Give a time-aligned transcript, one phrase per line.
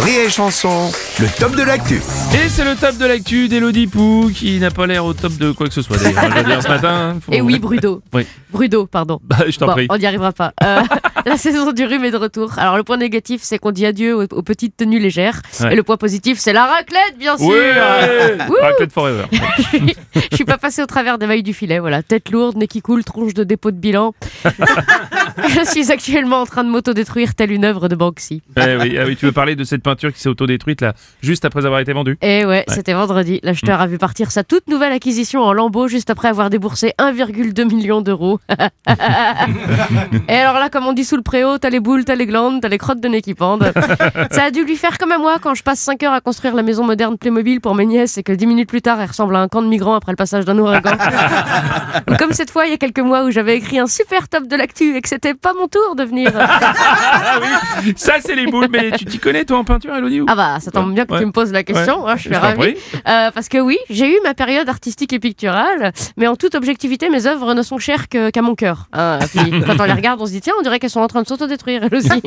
[0.00, 0.90] Rire et Chanson,
[1.20, 1.96] le top de l'actu.
[2.34, 5.50] Et c'est le top de l'actu d'Elodie Pou qui n'a pas l'air au top de
[5.52, 6.30] quoi que ce soit d'ailleurs.
[6.30, 7.16] Je veux dire ce matin.
[7.24, 8.02] faut- Et oui, Brudo.
[8.12, 8.26] Oui.
[8.50, 9.18] Brudo, pardon.
[9.24, 9.86] Bah, je t'en Bon, prie.
[9.90, 10.52] on n'y arrivera pas.
[10.62, 10.80] Euh,
[11.26, 12.58] la saison du rhume est de retour.
[12.58, 15.42] Alors le point négatif, c'est qu'on dit adieu aux, aux petites tenues légères.
[15.60, 15.72] Ouais.
[15.72, 17.46] Et le point positif, c'est la raclette, bien sûr.
[17.48, 19.24] Ouais Wouh Raclette Forever.
[20.30, 21.78] Je suis pas passé au travers des mailles du filet.
[21.80, 24.14] Voilà, tête lourde, nez qui coule, tronche de dépôt de bilan.
[25.48, 28.42] Je suis actuellement en train de m'autodétruire telle une œuvre de Banksy.
[28.56, 31.44] Eh oui, ah oui, tu veux parler de cette peinture qui s'est autodétruite là, juste
[31.44, 33.40] après avoir été vendue Et ouais, c'était vendredi.
[33.42, 37.64] L'acheteur a vu partir sa toute nouvelle acquisition en lambeaux juste après avoir déboursé 1,2
[37.64, 38.40] million d'euros.
[40.28, 42.60] Et alors là, comme on dit sous le préau, t'as les boules, t'as les glandes,
[42.62, 43.72] t'as les crottes de nez qui pendent.
[44.30, 46.54] Ça a dû lui faire comme à moi quand je passe 5 heures à construire
[46.54, 49.36] la maison moderne Playmobil pour mes nièces et que 10 minutes plus tard, elle ressemble
[49.36, 50.96] à un camp de migrants après le passage d'un ouragan.
[52.10, 54.46] Ou comme cette fois, il y a quelques mois où j'avais écrit un super top
[54.46, 56.30] de l'actu et que c'était pas mon tour de venir.
[57.20, 60.34] Ah oui Ça, c'est les boules, mais tu t'y connais toi en peinture, Elodie Ah
[60.34, 61.20] bah, ça tombe bien que Ouais.
[61.20, 62.04] tu me poses la question.
[62.04, 62.12] Ouais.
[62.12, 62.58] hein, je suis Je t'en ravie.
[62.58, 62.76] prie.
[63.08, 67.08] Euh, parce que oui, j'ai eu ma période artistique et picturale, mais en toute objectivité,
[67.10, 68.88] mes œuvres ne sont chères qu'à mon cœur.
[69.30, 71.22] Puis quand on les regarde, on se dit tiens, on dirait qu'elles sont en train
[71.22, 72.08] de s'autodétruire elles aussi.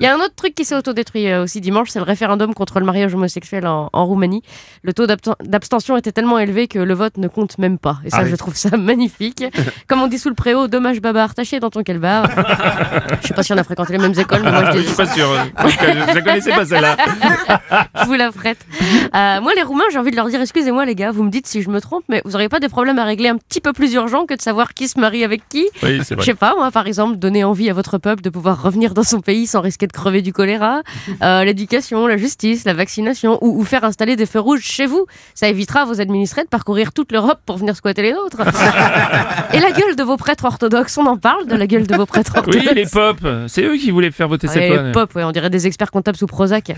[0.00, 2.54] Il y a un autre truc qui s'est autodétruit euh, aussi dimanche, c'est le référendum
[2.54, 4.42] contre le mariage homosexuel en, en Roumanie.
[4.82, 7.98] Le taux d'absten- d'abstention était tellement élevé que le vote ne compte même pas.
[8.04, 8.30] Et ça, Ah oui.
[8.30, 9.44] je trouve ça magnifique.
[9.88, 12.26] Comme on dit sous le préau, dommage baba, taché dans ton calbar.
[13.22, 14.86] je sais pas si on a fréquenté les mêmes écoles, mais moi je Je dis
[14.86, 15.30] suis pas sûr.
[15.30, 16.96] euh, Je la connaissais pas celle-là.
[18.02, 18.58] je vous la prête.
[19.14, 21.46] Euh, moi, les Roumains, j'ai envie de leur dire excusez-moi, les gars, vous me dites
[21.46, 23.72] si je me trompe, mais vous n'auriez pas des problèmes à régler un petit peu
[23.72, 25.66] plus urgents que de savoir qui se marie avec qui?
[25.82, 28.94] Oui, Je sais pas, moi, par exemple, donner envie à votre peuple de pouvoir revenir
[28.94, 30.82] dans son pays sans risquer de crever du choléra,
[31.22, 35.06] euh, l'éducation, la justice, la vaccination, ou, ou faire installer des feux rouges chez vous.
[35.34, 38.38] Ça évitera à vos administrés de parcourir toute l'Europe pour venir squatter les nôtres.
[39.52, 42.06] Et la gueule de vos prêtres orthodoxes, on en parle de la gueule de vos
[42.06, 44.92] prêtres Oui, les pop, c'est eux qui voulaient faire voter cette Ouais, loi.
[44.92, 46.72] pop, ouais, on dirait des experts comptables sous Prozac.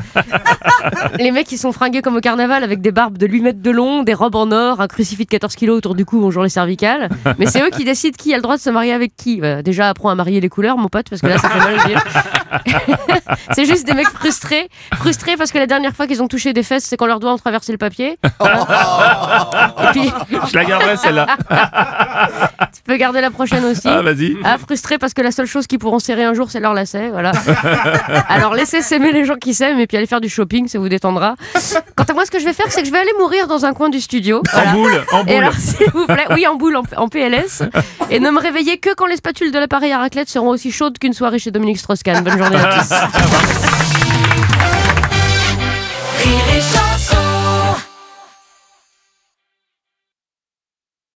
[1.19, 3.71] les mecs, ils sont fringués comme au carnaval avec des barbes de 8 mètres de
[3.71, 6.49] long, des robes en or, un crucifix de 14 kilos autour du cou, bonjour les
[6.49, 7.09] cervicales.
[7.39, 9.41] Mais c'est eux qui décident qui a le droit de se marier avec qui.
[9.43, 11.77] Euh, déjà, apprends à marier les couleurs, mon pote, parce que là, ça fait mal
[13.55, 14.69] c'est juste des mecs frustrés.
[14.95, 17.33] Frustrés parce que la dernière fois qu'ils ont touché des fesses, c'est quand leurs doigts
[17.35, 18.19] ont traversé le papier.
[18.23, 20.11] Et puis,
[20.51, 21.27] Je la garderai celle-là.
[22.75, 23.87] tu peux garder la prochaine aussi.
[23.89, 24.37] Ah, vas-y.
[24.45, 27.11] Ah, frustré parce que la seule chose qu'ils pourront serrer un jour, c'est leur lacet.
[27.11, 27.33] Voilà.
[28.29, 30.89] Alors, laissez s'aimer les gens qui s'aiment et puis allez faire du shopping, ça vous
[30.89, 31.35] détendra.
[31.97, 33.67] Quant à moi, ce que je vais faire, c'est que je vais aller mourir dans
[33.67, 34.43] un coin du studio.
[34.53, 34.71] Voilà.
[34.71, 35.35] En boule, en Et boule.
[35.35, 37.63] alors, s'il vous plaît, oui, en boule, en, en PLS.
[38.11, 40.99] Et ne me réveillez que quand les spatules de l'appareil à raclette seront aussi chaudes
[40.99, 42.23] qu'une soirée chez Dominique Strauss-Kahn.
[42.23, 42.95] Bonne journée à tous.